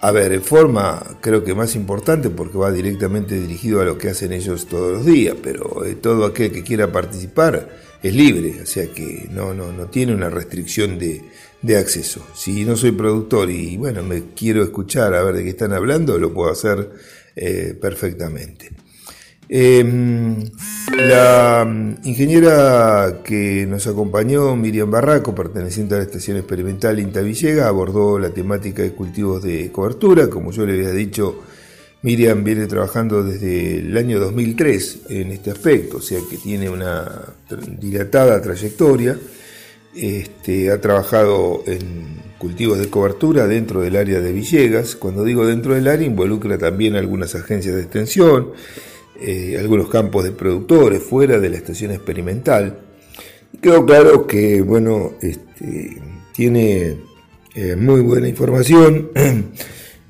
A 0.00 0.12
ver, 0.12 0.32
en 0.32 0.42
forma 0.42 1.18
creo 1.20 1.42
que 1.42 1.56
más 1.56 1.74
importante 1.74 2.30
porque 2.30 2.56
va 2.56 2.70
directamente 2.70 3.34
dirigido 3.34 3.80
a 3.80 3.84
lo 3.84 3.98
que 3.98 4.10
hacen 4.10 4.32
ellos 4.32 4.66
todos 4.66 4.92
los 4.92 5.06
días, 5.06 5.34
pero 5.42 5.84
eh, 5.84 5.96
todo 5.96 6.24
aquel 6.24 6.52
que 6.52 6.62
quiera 6.62 6.92
participar 6.92 7.68
es 8.00 8.14
libre, 8.14 8.62
o 8.62 8.66
sea 8.66 8.86
que 8.92 9.26
no, 9.32 9.52
no, 9.54 9.72
no 9.72 9.86
tiene 9.86 10.14
una 10.14 10.30
restricción 10.30 11.00
de, 11.00 11.24
acceso. 11.76 12.24
Si 12.32 12.64
no 12.64 12.76
soy 12.76 12.92
productor 12.92 13.50
y 13.50 13.76
bueno, 13.76 14.04
me 14.04 14.34
quiero 14.36 14.62
escuchar 14.62 15.14
a 15.14 15.24
ver 15.24 15.34
de 15.34 15.42
qué 15.42 15.50
están 15.50 15.72
hablando, 15.72 16.16
lo 16.16 16.32
puedo 16.32 16.52
hacer 16.52 16.92
eh, 17.34 17.76
perfectamente. 17.80 18.70
Em, 19.50 20.44
la 20.94 21.64
mm, 21.66 22.06
ingeniera 22.06 23.20
que 23.24 23.66
nos 23.66 23.86
acompañó, 23.86 24.54
Miriam 24.56 24.90
Barraco, 24.90 25.34
perteneciente 25.34 25.94
a 25.94 25.98
la 25.98 26.04
Estación 26.04 26.36
Experimental 26.36 26.98
Inta 27.00 27.22
Villega, 27.22 27.66
abordó 27.66 28.18
la 28.18 28.30
temática 28.30 28.82
de 28.82 28.92
cultivos 28.92 29.42
de 29.42 29.72
cobertura. 29.72 30.28
Como 30.28 30.52
yo 30.52 30.66
le 30.66 30.74
había 30.74 30.90
dicho, 30.90 31.42
Miriam 32.02 32.44
viene 32.44 32.66
trabajando 32.66 33.22
desde 33.24 33.78
el 33.78 33.96
año 33.96 34.20
2003 34.20 34.98
en 35.08 35.32
este 35.32 35.50
aspecto, 35.50 35.96
o 35.96 36.02
sea 36.02 36.20
que 36.28 36.36
tiene 36.36 36.68
una 36.68 37.22
dilatada 37.80 38.42
trayectoria. 38.42 39.18
Este, 39.94 40.70
ha 40.70 40.80
trabajado 40.80 41.64
en 41.66 42.18
cultivos 42.36 42.78
de 42.78 42.88
cobertura 42.88 43.46
dentro 43.46 43.80
del 43.80 43.96
área 43.96 44.20
de 44.20 44.30
Villegas. 44.30 44.94
Cuando 44.94 45.24
digo 45.24 45.46
dentro 45.46 45.74
del 45.74 45.88
área, 45.88 46.06
involucra 46.06 46.58
también 46.58 46.96
algunas 46.96 47.34
agencias 47.34 47.74
de 47.74 47.80
extensión 47.80 48.52
eh, 49.20 49.56
algunos 49.58 49.88
campos 49.88 50.22
de 50.22 50.30
productores 50.30 51.02
fuera 51.02 51.40
de 51.40 51.48
la 51.48 51.56
estación 51.56 51.90
experimental. 51.90 52.78
Quedó 53.60 53.84
claro 53.84 54.26
que, 54.26 54.62
bueno, 54.62 55.14
este, 55.20 56.00
tiene 56.32 56.96
eh, 57.54 57.74
muy 57.74 58.00
buena 58.02 58.28
información 58.28 59.10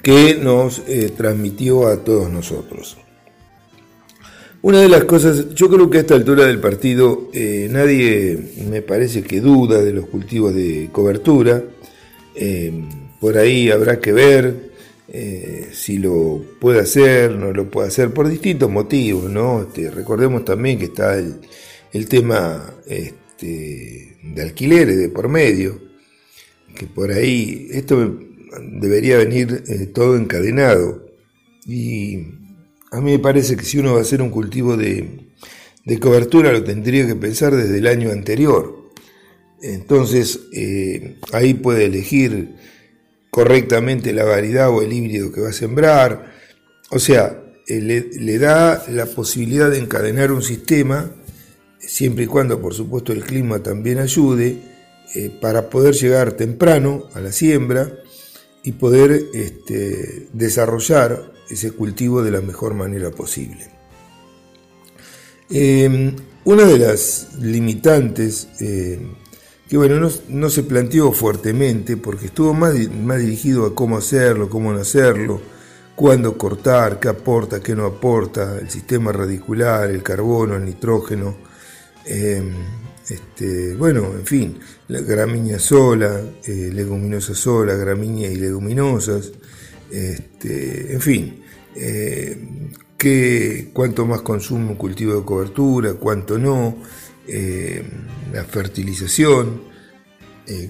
que 0.03 0.35
nos 0.35 0.83
eh, 0.87 1.11
transmitió 1.17 1.87
a 1.87 2.05
todos 2.05 2.31
nosotros. 2.31 2.99
Una 4.61 4.83
de 4.83 4.89
las 4.89 5.05
cosas, 5.05 5.55
yo 5.55 5.71
creo 5.71 5.89
que 5.89 5.99
a 5.99 6.01
esta 6.03 6.15
altura 6.15 6.45
del 6.45 6.61
partido 6.61 7.31
nadie 7.71 8.39
me 8.69 8.83
parece 8.83 9.23
que 9.23 9.41
duda 9.41 9.81
de 9.81 9.93
los 9.93 10.07
cultivos 10.07 10.53
de 10.53 10.89
cobertura. 10.91 11.63
por 13.21 13.39
ahí 13.39 13.71
habrá 13.71 14.01
que 14.01 14.13
ver 14.13 14.68
eh, 15.09 15.71
si 15.73 15.99
lo 15.99 16.45
puede 16.61 16.81
hacer, 16.81 17.35
no 17.35 17.53
lo 17.53 17.71
puede 17.71 17.89
hacer, 17.89 18.13
por 18.13 18.29
distintos 18.29 18.71
motivos, 18.71 19.31
¿no? 19.31 19.63
Este, 19.63 19.91
recordemos 19.91 20.45
también 20.45 20.79
que 20.79 20.87
está 20.87 21.17
el, 21.19 22.09
tema 22.09 22.75
este, 22.87 24.19
de 24.23 24.43
alquileres 24.43 24.99
de 24.99 25.09
por 25.09 25.29
medio, 25.29 25.81
que 26.77 26.87
por 26.87 27.11
ahí 27.11 27.69
esto 27.73 28.19
debería 28.63 29.17
venir 29.17 29.65
eh, 29.69 29.87
todo 29.87 30.17
encadenado. 30.17 31.07
Y 31.67 32.27
a 32.91 33.01
mí 33.01 33.13
me 33.13 33.19
parece 33.19 33.57
que 33.57 33.65
si 33.65 33.79
uno 33.79 33.95
va 33.95 34.01
a 34.01 34.03
hacer 34.03 34.23
un 34.23 34.31
cultivo 34.31 34.77
de, 34.77 35.29
de 35.89 35.99
cobertura 35.99 36.53
lo 36.53 36.63
tendría 36.63 37.07
que 37.07 37.15
pensar 37.15 37.57
desde 37.57 37.79
el 37.79 37.87
año 37.87 38.11
anterior. 38.11 38.91
Entonces 39.63 40.41
eh, 40.53 41.17
ahí 41.33 41.55
puede 41.55 41.87
elegir 41.87 42.57
correctamente 43.39 44.13
la 44.13 44.25
variedad 44.25 44.69
o 44.69 44.83
el 44.83 44.93
híbrido 44.93 45.31
que 45.31 45.41
va 45.41 45.51
a 45.51 45.53
sembrar. 45.53 46.35
O 46.91 46.99
sea, 46.99 47.41
eh, 47.69 47.81
le, 47.81 48.39
da 48.41 48.85
la 48.89 49.07
posibilidad 49.07 49.71
de 49.71 49.79
encadenar 49.79 50.33
un 50.33 50.43
sistema, 50.43 51.09
siempre 51.79 52.25
y 52.25 52.27
cuando 52.27 52.61
por 52.61 52.75
supuesto 52.75 53.13
el 53.13 53.23
clima 53.23 53.63
también 53.63 54.01
ayude, 54.01 54.59
eh, 55.15 55.31
para 55.41 55.71
poder 55.71 55.95
llegar 55.95 56.33
temprano 56.33 57.05
a 57.15 57.21
la 57.21 57.31
siembra 57.31 57.93
y 58.65 58.73
poder 58.73 59.27
este, 59.33 60.27
desarrollar 60.33 61.31
ese 61.49 61.71
cultivo 61.71 62.25
de 62.25 62.33
la 62.33 62.41
mejor 62.41 62.75
manera 62.75 63.13
posible. 63.13 63.71
Em, 65.49 66.17
una 66.45 66.65
de 66.65 66.79
las 66.81 67.29
limitantes 67.39 68.49
eh, 68.59 68.99
que 69.69 69.77
bueno, 69.77 70.11
no, 70.29 70.51
se 70.51 70.63
planteó 70.63 71.13
fuertemente 71.13 71.97
porque 71.99 72.27
estuvo 72.27 72.55
más, 72.55 72.75
más 72.91 73.19
dirigido 73.19 73.67
a 73.67 73.75
cómo 73.75 73.99
hacerlo, 73.99 74.49
cómo 74.49 74.73
no 74.73 74.81
hacerlo, 74.81 75.41
cuándo 75.95 76.39
cortar, 76.39 76.99
qué 76.99 77.09
aporta, 77.09 77.61
qué 77.61 77.75
no 77.75 77.85
aporta, 77.85 78.59
el 78.59 78.71
sistema 78.71 79.13
radicular, 79.13 79.91
el 79.91 80.03
carbono, 80.03 80.57
el 80.57 80.65
nitrógeno, 80.65 81.37
em, 82.07 82.55
este, 83.09 83.75
bueno, 83.75 84.15
en 84.15 84.25
fin, 84.25 84.59
la 84.89 85.01
gramínea 85.01 85.59
sola, 85.59 86.19
eh, 86.45 86.71
leguminosa 86.73 87.35
sola, 87.35 87.75
gramínea 87.75 88.31
y 88.31 88.37
leguminosas, 88.37 89.33
este, 89.91 90.95
en 90.95 91.01
fin, 91.01 91.43
eh, 91.75 93.71
cuánto 93.73 94.07
más 94.07 94.23
consume 94.23 94.71
un 94.71 94.77
cultivo 94.77 95.15
de 95.15 95.25
cobertura, 95.25 95.95
cuánto 95.95 96.39
no, 96.39 96.77
eh, 97.29 97.85
la 98.33 98.45
fertilización, 98.45 99.69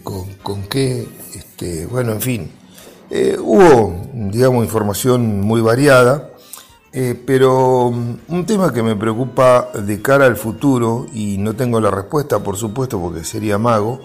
con, 0.03 0.63
qué, 0.69 1.07
este, 1.37 1.87
bueno, 1.87 2.13
en 2.13 2.21
fin, 2.21 2.51
hubo, 3.41 4.09
digamos, 4.13 4.65
información 4.65 5.41
muy 5.41 5.61
variada. 5.61 6.33
Eh, 6.93 7.15
pero 7.27 7.91
mm, 7.91 8.19
un 8.29 8.47
tema 8.47 8.73
que 8.73 8.83
me 8.83 8.97
preocupa 8.97 9.71
de 9.73 10.01
cara 10.01 10.27
al 10.27 10.37
futuro, 10.37 11.07
y 11.13 11.39
no 11.39 11.55
tengo 11.55 11.81
la 11.81 11.91
respuesta 11.91 12.43
por 12.43 12.57
supuesto 12.57 13.01
porque 13.01 13.25
sería 13.25 13.59
mago, 13.59 14.01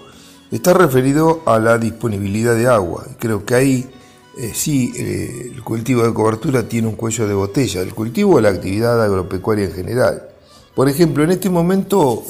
está 0.51 0.73
referido 0.73 1.41
a 1.45 1.59
la 1.59 1.77
disponibilidad 1.77 2.55
de 2.55 2.67
agua. 2.67 3.05
Creo 3.19 3.45
que 3.45 3.55
ahí 3.55 3.89
eh, 4.37 4.51
sí 4.53 4.91
eh, 4.97 5.51
el 5.55 5.63
cultivo 5.63 6.03
de 6.03 6.13
cobertura 6.13 6.67
tiene 6.67 6.87
un 6.87 6.95
cuello 6.95 7.27
de 7.27 7.33
botella, 7.33 7.81
el 7.81 7.93
cultivo 7.93 8.35
o 8.35 8.41
la 8.41 8.49
actividad 8.49 9.01
agropecuaria 9.01 9.65
en 9.65 9.73
general. 9.73 10.29
Por 10.75 10.89
ejemplo, 10.89 11.23
en 11.23 11.31
este 11.31 11.49
momento 11.49 12.23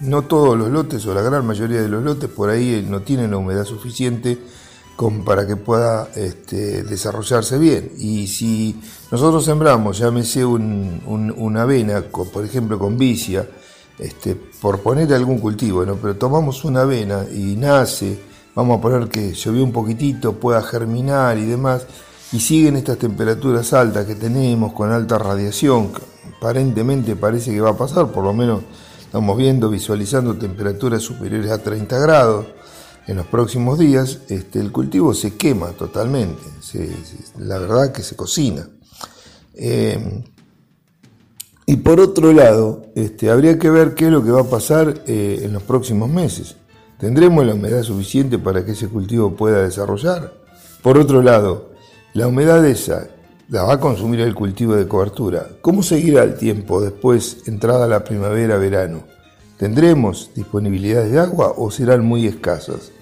no 0.00 0.22
todos 0.22 0.56
los 0.56 0.70
lotes 0.70 1.04
o 1.06 1.14
la 1.14 1.22
gran 1.22 1.46
mayoría 1.46 1.82
de 1.82 1.88
los 1.88 2.02
lotes 2.02 2.30
por 2.30 2.48
ahí 2.48 2.86
no 2.88 3.00
tienen 3.00 3.32
la 3.32 3.36
humedad 3.36 3.64
suficiente 3.64 4.38
para 5.24 5.46
que 5.46 5.56
pueda 5.56 6.10
este, 6.14 6.82
desarrollarse 6.82 7.58
bien. 7.58 7.92
Y 7.98 8.26
si 8.26 8.78
nosotros 9.10 9.44
sembramos, 9.44 9.98
llámese 9.98 10.44
un, 10.44 11.02
una 11.36 11.62
avena, 11.62 12.02
por 12.02 12.44
ejemplo 12.44 12.78
con 12.78 12.98
vicia, 12.98 13.48
este, 13.98 14.34
por 14.34 14.80
poner 14.80 15.12
algún 15.14 15.38
cultivo, 15.38 15.84
pero 16.00 16.16
tomamos 16.16 16.64
una 16.64 16.82
avena 16.82 17.24
y 17.32 17.56
nace, 17.56 18.18
vamos 18.54 18.78
a 18.78 18.82
poner 18.82 19.08
que 19.08 19.32
llovió 19.32 19.64
un 19.64 19.72
poquitito, 19.72 20.34
pueda 20.34 20.62
germinar 20.62 21.38
y 21.38 21.46
demás, 21.46 21.86
y 22.32 22.40
siguen 22.40 22.76
estas 22.76 22.98
temperaturas 22.98 23.72
altas 23.72 24.06
que 24.06 24.14
tenemos 24.14 24.72
con 24.74 24.92
alta 24.92 25.18
radiación, 25.18 25.92
aparentemente 26.40 27.16
parece 27.16 27.52
que 27.52 27.60
va 27.60 27.70
a 27.70 27.76
pasar, 27.76 28.10
por 28.10 28.24
lo 28.24 28.32
menos 28.32 28.62
estamos 28.98 29.36
viendo, 29.36 29.68
visualizando 29.68 30.36
temperaturas 30.36 31.02
superiores 31.02 31.50
a 31.50 31.62
30 31.62 31.98
grados, 31.98 32.46
en 33.06 33.16
los 33.16 33.26
próximos 33.26 33.78
días, 33.78 34.20
este, 34.28 34.58
el 34.58 34.72
cultivo 34.72 35.12
se 35.12 35.36
quema 35.36 35.68
totalmente, 35.72 36.42
la 37.38 37.58
verdad 37.58 37.92
que 37.92 38.02
se 38.02 38.16
cocina. 38.16 38.68
Eh, 39.54 40.22
y 41.66 41.76
por 41.76 42.00
otro 42.00 42.32
lado, 42.32 42.86
este, 42.94 43.30
habría 43.30 43.58
que 43.58 43.68
ver 43.68 43.94
qué 43.94 44.06
es 44.06 44.10
lo 44.10 44.24
que 44.24 44.30
va 44.30 44.40
a 44.40 44.48
pasar 44.50 45.02
eh, 45.06 45.40
en 45.42 45.52
los 45.52 45.62
próximos 45.62 46.08
meses. 46.08 46.56
¿Tendremos 46.98 47.44
la 47.44 47.54
humedad 47.54 47.82
suficiente 47.82 48.38
para 48.38 48.64
que 48.64 48.72
ese 48.72 48.88
cultivo 48.88 49.36
pueda 49.36 49.62
desarrollar? 49.62 50.32
Por 50.82 50.96
otro 50.96 51.22
lado, 51.22 51.70
la 52.14 52.28
humedad 52.28 52.64
esa 52.64 53.08
la 53.50 53.64
va 53.64 53.74
a 53.74 53.80
consumir 53.80 54.20
el 54.20 54.32
cultivo 54.32 54.76
de 54.76 54.86
cobertura. 54.86 55.48
¿Cómo 55.60 55.82
seguirá 55.82 56.22
el 56.22 56.36
tiempo 56.36 56.80
después, 56.80 57.48
entrada 57.48 57.88
la 57.88 58.04
primavera-verano? 58.04 59.02
¿Tendremos 59.56 60.30
disponibilidad 60.36 61.02
de 61.02 61.18
agua 61.18 61.54
o 61.56 61.68
serán 61.72 62.04
muy 62.04 62.26
escasas? 62.26 62.92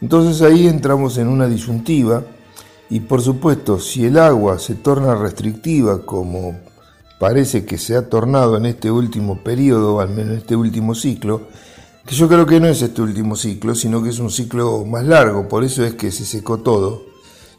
Entonces 0.00 0.42
ahí 0.42 0.66
entramos 0.66 1.18
en 1.18 1.28
una 1.28 1.46
disyuntiva 1.46 2.24
y 2.90 2.98
por 2.98 3.22
supuesto 3.22 3.78
si 3.78 4.04
el 4.04 4.18
agua 4.18 4.58
se 4.58 4.74
torna 4.74 5.14
restrictiva 5.14 6.04
como 6.04 6.58
parece 7.20 7.64
que 7.64 7.78
se 7.78 7.94
ha 7.94 8.08
tornado 8.08 8.56
en 8.56 8.66
este 8.66 8.90
último 8.90 9.44
periodo, 9.44 10.00
al 10.00 10.08
menos 10.08 10.32
en 10.32 10.38
este 10.38 10.56
último 10.56 10.96
ciclo, 10.96 11.42
que 12.04 12.16
yo 12.16 12.26
creo 12.26 12.44
que 12.44 12.58
no 12.58 12.66
es 12.66 12.82
este 12.82 13.02
último 13.02 13.36
ciclo, 13.36 13.76
sino 13.76 14.02
que 14.02 14.08
es 14.08 14.18
un 14.18 14.30
ciclo 14.30 14.84
más 14.84 15.06
largo, 15.06 15.48
por 15.48 15.62
eso 15.62 15.84
es 15.84 15.94
que 15.94 16.10
se 16.10 16.24
secó 16.24 16.58
todo. 16.58 17.11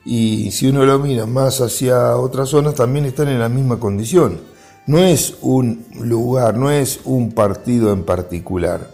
Y 0.06 0.52
si 0.52 0.68
uno 0.68 0.86
lo 0.86 1.00
mira 1.00 1.26
más 1.26 1.62
hacia 1.62 2.18
otras 2.18 2.50
zonas, 2.50 2.76
también 2.76 3.06
están 3.06 3.30
en 3.30 3.40
la 3.40 3.50
misma 3.50 3.80
condición 3.80 4.54
no 4.86 4.98
es 5.00 5.38
un 5.42 5.86
lugar, 5.96 6.58
no 6.58 6.70
es 6.70 7.00
un 7.06 7.32
partido 7.32 7.94
en 7.94 8.04
particular, 8.04 8.90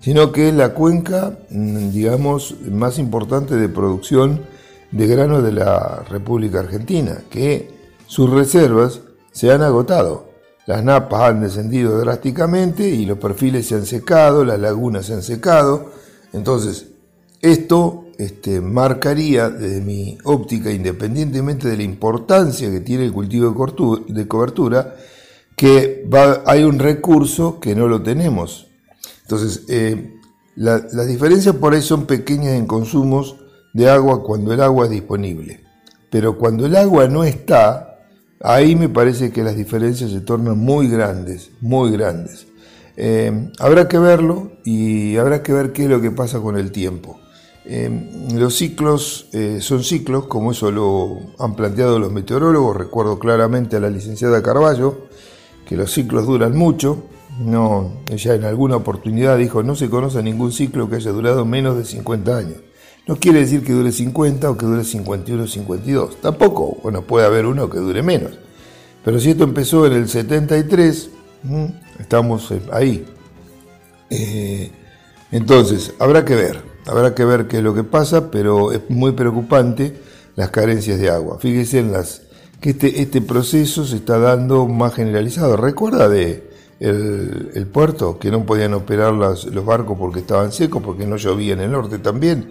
sino 0.00 0.32
que 0.32 0.48
es 0.48 0.54
la 0.54 0.74
cuenca, 0.74 1.38
mm, 1.50 1.90
digamos, 1.90 2.56
más 2.70 2.98
importante 2.98 3.56
de 3.56 3.68
producción 3.68 4.42
de 4.90 5.06
grano 5.06 5.42
de 5.42 5.52
la 5.52 6.04
República 6.08 6.60
Argentina, 6.60 7.22
que 7.28 7.70
sus 8.06 8.30
reservas 8.30 9.00
se 9.32 9.50
han 9.50 9.62
agotado. 9.62 10.32
Las 10.66 10.82
napas 10.82 11.22
han 11.22 11.42
descendido 11.42 11.98
drásticamente 11.98 12.88
y 12.88 13.04
los 13.04 13.18
perfiles 13.18 13.66
se 13.66 13.74
han 13.74 13.84
secado, 13.84 14.44
las 14.44 14.58
lagunas 14.58 15.06
se 15.06 15.12
han 15.12 15.22
secado. 15.22 15.90
Entonces, 16.32 16.86
esto 17.42 18.03
este, 18.18 18.60
marcaría, 18.60 19.50
desde 19.50 19.80
mi 19.80 20.18
óptica, 20.24 20.70
independientemente 20.70 21.68
de 21.68 21.76
la 21.76 21.82
importancia 21.82 22.70
que 22.70 22.80
tiene 22.80 23.04
el 23.04 23.12
cultivo 23.12 23.54
de 24.08 24.28
cobertura, 24.28 24.94
que 25.56 26.08
hay 26.46 26.64
un 26.64 26.78
recurso 26.78 27.60
que 27.60 27.74
no 27.74 27.88
lo 27.88 28.02
tenemos. 28.02 28.68
Entonces, 29.22 29.64
eh, 29.68 30.14
las 30.56 31.06
diferencias 31.06 31.56
por 31.56 31.74
ahí 31.74 31.82
son 31.82 32.06
pequeñas 32.06 32.54
en 32.54 32.66
consumos 32.66 33.36
de 33.72 33.90
agua 33.90 34.22
cuando 34.22 34.52
el 34.52 34.60
agua 34.62 34.86
es 34.86 34.90
disponible. 34.90 35.60
Pero 36.10 36.38
cuando 36.38 36.66
el 36.66 36.76
agua 36.76 37.08
no 37.08 37.24
está, 37.24 37.98
ahí 38.40 38.76
me 38.76 38.88
parece 38.88 39.32
que 39.32 39.42
las 39.42 39.56
diferencias 39.56 40.10
se 40.10 40.20
tornan 40.20 40.58
muy 40.58 40.88
grandes, 40.88 41.50
muy 41.60 41.90
grandes. 41.90 42.46
Eh, 42.96 43.50
habrá 43.58 43.88
que 43.88 43.98
verlo 43.98 44.52
y 44.64 45.16
habrá 45.16 45.42
que 45.42 45.52
ver 45.52 45.72
qué 45.72 45.84
es 45.84 45.90
lo 45.90 46.00
que 46.00 46.12
pasa 46.12 46.40
con 46.40 46.56
el 46.56 46.70
tiempo. 46.70 47.18
Eh, 47.66 48.28
los 48.34 48.54
ciclos 48.54 49.26
son 49.60 49.84
ciclos, 49.84 50.26
como 50.26 50.52
eso 50.52 50.70
lo 50.70 51.18
han 51.38 51.56
planteado 51.56 51.98
los 51.98 52.12
meteorólogos. 52.12 52.76
Recuerdo 52.76 53.18
claramente 53.18 53.76
a 53.76 53.80
la 53.80 53.90
licenciada 53.90 54.42
Carballo, 54.42 55.06
que 55.66 55.76
los 55.76 55.92
ciclos 55.92 56.26
duran 56.26 56.56
mucho. 56.56 57.04
No, 57.38 58.02
ella 58.08 58.34
en 58.34 58.44
alguna 58.44 58.76
oportunidad 58.76 59.38
dijo, 59.38 59.62
no 59.62 59.74
se 59.74 59.90
conoce 59.90 60.22
ningún 60.22 60.52
ciclo 60.52 60.88
que 60.88 60.96
haya 60.96 61.10
durado 61.10 61.44
menos 61.44 61.76
de 61.76 61.84
50 61.84 62.36
años. 62.36 62.58
No 63.06 63.16
quiere 63.16 63.40
decir 63.40 63.62
que 63.62 63.72
dure 63.72 63.92
50 63.92 64.50
o 64.50 64.56
que 64.56 64.64
dure 64.64 64.82
51 64.82 65.42
o 65.42 65.46
52. 65.46 66.20
Tampoco, 66.22 66.78
bueno, 66.82 67.02
puede 67.02 67.26
haber 67.26 67.44
uno 67.44 67.68
que 67.68 67.78
dure 67.78 68.02
menos. 68.02 68.38
Pero 69.04 69.20
si 69.20 69.30
esto 69.30 69.44
empezó 69.44 69.86
en 69.86 69.92
el 69.92 70.08
73, 70.08 71.10
estamos 71.98 72.50
eh, 72.50 72.62
ahí. 72.72 73.04
Eh, 74.08 74.70
entonces, 75.30 75.92
habrá 75.98 76.24
que 76.24 76.34
ver, 76.34 76.62
habrá 76.86 77.14
que 77.14 77.24
ver 77.24 77.46
qué 77.48 77.58
es 77.58 77.62
lo 77.62 77.74
que 77.74 77.84
pasa, 77.84 78.30
pero 78.30 78.72
es 78.72 78.80
muy 78.88 79.12
preocupante 79.12 79.94
las 80.36 80.50
carencias 80.50 80.98
de 80.98 81.10
agua. 81.10 81.38
Fíjese 81.38 81.78
en 81.78 81.92
las 81.92 82.22
que 82.60 82.70
este, 82.70 83.02
este 83.02 83.20
proceso 83.20 83.84
se 83.84 83.96
está 83.96 84.18
dando 84.18 84.66
más 84.66 84.94
generalizado. 84.94 85.56
¿Recuerda 85.56 86.08
de 86.08 86.50
el, 86.80 87.66
puerto 87.72 88.18
que 88.18 88.30
no 88.30 88.44
podían 88.44 88.74
operar 88.74 89.12
los 89.14 89.64
barcos 89.64 89.96
porque 89.98 90.20
estaban 90.20 90.52
secos, 90.52 90.82
porque 90.82 91.06
no 91.06 91.16
llovía 91.16 91.54
en 91.54 91.60
el 91.60 91.70
norte 91.70 91.98
también? 91.98 92.50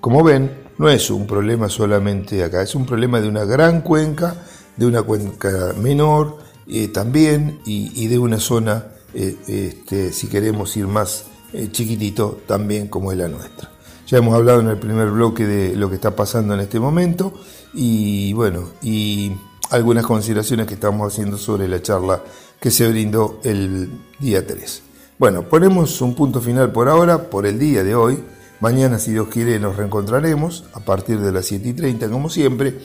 Como 0.00 0.22
ven, 0.22 0.50
no 0.78 0.88
es 0.88 1.10
un 1.10 1.26
problema 1.26 1.68
solamente 1.68 2.42
acá, 2.42 2.62
es 2.62 2.74
un 2.74 2.84
problema 2.84 3.20
de 3.20 3.28
una 3.28 3.44
gran 3.44 3.80
cuenca, 3.80 4.34
de 4.76 4.86
una 4.86 5.02
cuenca 5.02 5.72
menor 5.80 6.38
eh, 6.66 6.88
también 6.88 7.60
y, 7.64 8.06
de 8.06 8.18
una 8.18 8.40
zona, 8.40 8.88
eh, 9.14 9.36
este, 9.46 10.12
si 10.12 10.26
queremos 10.26 10.76
ir 10.76 10.86
más 10.86 11.26
eh, 11.52 11.68
chiquitito, 11.70 12.40
también 12.46 12.88
como 12.88 13.12
es 13.12 13.18
la 13.18 13.28
nuestra. 13.28 13.73
Ya 14.06 14.18
hemos 14.18 14.34
hablado 14.34 14.60
en 14.60 14.68
el 14.68 14.76
primer 14.78 15.10
bloque 15.10 15.46
de 15.46 15.76
lo 15.76 15.88
que 15.88 15.94
está 15.94 16.14
pasando 16.14 16.54
en 16.54 16.60
este 16.60 16.78
momento 16.78 17.32
y 17.72 18.32
bueno, 18.34 18.70
y 18.82 19.32
algunas 19.70 20.04
consideraciones 20.04 20.66
que 20.66 20.74
estamos 20.74 21.12
haciendo 21.12 21.38
sobre 21.38 21.68
la 21.68 21.80
charla 21.80 22.22
que 22.60 22.70
se 22.70 22.88
brindó 22.88 23.40
el 23.44 23.90
día 24.18 24.46
3. 24.46 24.82
Bueno, 25.18 25.48
ponemos 25.48 26.00
un 26.00 26.14
punto 26.14 26.40
final 26.40 26.70
por 26.72 26.88
ahora, 26.88 27.30
por 27.30 27.46
el 27.46 27.58
día 27.58 27.82
de 27.82 27.94
hoy. 27.94 28.22
Mañana, 28.60 28.98
si 28.98 29.12
Dios 29.12 29.28
quiere, 29.28 29.58
nos 29.58 29.76
reencontraremos 29.76 30.64
a 30.74 30.80
partir 30.80 31.20
de 31.20 31.32
las 31.32 31.46
7 31.46 31.68
y 31.68 31.72
30, 31.72 32.08
como 32.10 32.28
siempre. 32.30 32.78